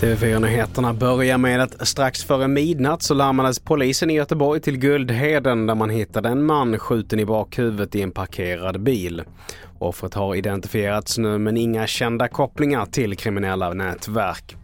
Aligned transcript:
TV4-nyheterna 0.00 0.92
börjar 0.94 1.38
med 1.38 1.60
att 1.60 1.88
strax 1.88 2.24
före 2.24 2.48
midnatt 2.48 3.02
så 3.02 3.14
larmades 3.14 3.58
polisen 3.58 4.10
i 4.10 4.14
Göteborg 4.14 4.60
till 4.60 4.78
Guldheden 4.78 5.66
där 5.66 5.74
man 5.74 5.90
hittade 5.90 6.28
en 6.28 6.44
man 6.44 6.78
skjuten 6.78 7.20
i 7.20 7.24
bakhuvudet 7.24 7.94
i 7.94 8.02
en 8.02 8.10
parkerad 8.10 8.80
bil. 8.80 9.22
Offret 9.78 10.14
har 10.14 10.34
identifierats 10.34 11.18
nu 11.18 11.38
men 11.38 11.56
inga 11.56 11.86
kända 11.86 12.28
kopplingar 12.28 12.86
till 12.86 13.16
kriminella 13.16 13.72
nätverk. 13.72 14.56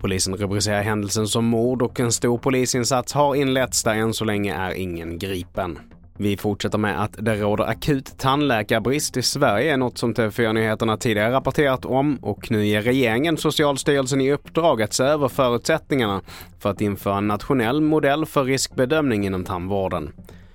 Polisen 0.00 0.36
rubricerar 0.36 0.82
händelsen 0.82 1.26
som 1.28 1.44
mord 1.44 1.82
och 1.82 2.00
en 2.00 2.12
stor 2.12 2.38
polisinsats 2.38 3.12
har 3.12 3.34
inletts 3.34 3.82
där 3.82 3.94
än 3.94 4.14
så 4.14 4.24
länge 4.24 4.54
är 4.54 4.74
ingen 4.74 5.18
gripen. 5.18 5.78
Vi 6.18 6.36
fortsätter 6.36 6.78
med 6.78 7.02
att 7.02 7.16
det 7.18 7.34
råder 7.34 7.64
akut 7.64 8.18
tandläkarbrist 8.18 9.16
i 9.16 9.22
Sverige, 9.22 9.76
något 9.76 9.98
som 9.98 10.14
TV4-nyheterna 10.14 10.96
tidigare 10.96 11.32
rapporterat 11.32 11.84
om 11.84 12.16
och 12.16 12.50
nu 12.50 12.66
ger 12.66 12.82
regeringen 12.82 13.36
Socialstyrelsen 13.36 14.20
i 14.20 14.32
uppdrag 14.32 14.82
att 14.82 14.92
se 14.92 15.04
över 15.04 15.28
förutsättningarna 15.28 16.20
för 16.58 16.70
att 16.70 16.80
införa 16.80 17.18
en 17.18 17.28
nationell 17.28 17.80
modell 17.80 18.26
för 18.26 18.44
riskbedömning 18.44 19.26
inom 19.26 19.44
tandvården. 19.44 20.12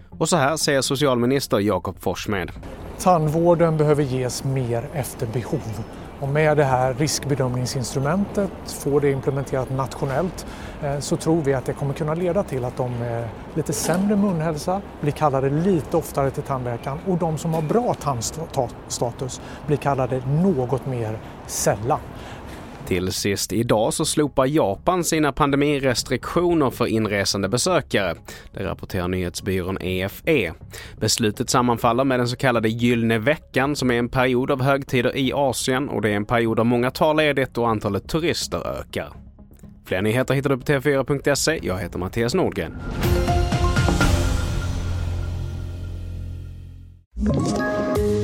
Och 0.09 0.29
så 0.29 0.37
här 0.37 0.57
säger 0.57 0.81
socialminister 0.81 1.59
Jakob 1.59 1.99
Forssmed. 1.99 2.51
Tandvården 2.99 3.77
behöver 3.77 4.03
ges 4.03 4.43
mer 4.43 4.83
efter 4.93 5.27
behov. 5.27 5.83
Och 6.21 6.29
med 6.29 6.57
det 6.57 6.63
här 6.63 6.93
riskbedömningsinstrumentet, 6.93 8.51
får 8.65 9.01
det 9.01 9.11
implementerat 9.11 9.69
nationellt, 9.69 10.45
eh, 10.83 10.99
så 10.99 11.15
tror 11.15 11.41
vi 11.41 11.53
att 11.53 11.65
det 11.65 11.73
kommer 11.73 11.93
kunna 11.93 12.13
leda 12.13 12.43
till 12.43 12.65
att 12.65 12.77
de 12.77 12.99
med 12.99 13.27
lite 13.53 13.73
sämre 13.73 14.15
munhälsa 14.15 14.81
blir 15.01 15.11
kallade 15.11 15.49
lite 15.49 15.97
oftare 15.97 16.31
till 16.31 16.43
tandläkaren 16.43 16.97
och 17.07 17.17
de 17.17 17.37
som 17.37 17.53
har 17.53 17.61
bra 17.61 17.93
tandstatus 17.93 19.41
blir 19.67 19.77
kallade 19.77 20.21
något 20.27 20.85
mer 20.85 21.19
sällan. 21.47 21.99
Till 22.89 23.11
sist 23.11 23.53
idag 23.53 23.93
så 23.93 24.05
slopar 24.05 24.45
Japan 24.45 25.03
sina 25.03 25.31
pandemirestriktioner 25.31 26.69
för 26.69 26.85
inresande 26.85 27.49
besökare. 27.49 28.15
Det 28.53 28.63
rapporterar 28.63 29.07
nyhetsbyrån 29.07 29.77
EFE. 29.81 30.53
Beslutet 30.99 31.49
sammanfaller 31.49 32.03
med 32.03 32.19
den 32.19 32.27
så 32.27 32.35
kallade 32.35 32.69
gyllene 32.69 33.17
veckan 33.17 33.75
som 33.75 33.91
är 33.91 33.95
en 33.95 34.09
period 34.09 34.51
av 34.51 34.61
högtider 34.61 35.17
i 35.17 35.33
Asien 35.33 35.89
och 35.89 36.01
det 36.01 36.09
är 36.09 36.15
en 36.15 36.25
period 36.25 36.57
där 36.57 36.63
många 36.63 36.91
tar 36.91 37.13
ledigt 37.13 37.57
och 37.57 37.69
antalet 37.69 38.09
turister 38.09 38.79
ökar. 38.79 39.13
Fler 39.85 40.01
nyheter 40.01 40.33
hittar 40.33 40.49
du 40.49 40.57
på 40.57 40.63
tv4.se. 40.63 41.59
Jag 41.61 41.77
heter 41.77 41.99
Mattias 41.99 42.33
Nordgren. 42.33 42.77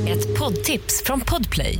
Ett 0.07 0.39
poddtips 0.39 1.03
från 1.05 1.21
Podplay. 1.21 1.79